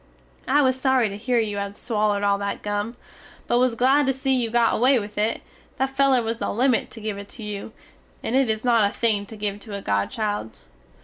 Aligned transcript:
I 0.47 0.63
was 0.63 0.81
sory 0.81 1.09
to 1.09 1.15
hear 1.15 1.37
you 1.37 1.57
had 1.57 1.75
swallerd 1.77 2.23
all 2.23 2.39
that 2.39 2.63
gum, 2.63 2.97
but 3.45 3.59
was 3.59 3.75
glad 3.75 4.07
to 4.07 4.13
see 4.13 4.33
you 4.33 4.49
got 4.49 4.73
away 4.73 4.97
with 4.97 5.15
it, 5.15 5.43
that 5.77 5.91
feler 5.95 6.23
was 6.23 6.39
the 6.39 6.49
limit 6.49 6.89
to 6.89 6.99
give 6.99 7.19
it 7.19 7.29
to 7.29 7.43
you, 7.43 7.71
it 8.23 8.33
is 8.33 8.63
not 8.63 8.89
a 8.89 8.91
thing 8.91 9.27
to 9.27 9.37
give 9.37 9.59
to 9.59 9.75
a 9.75 9.81
godchild. 9.83 10.57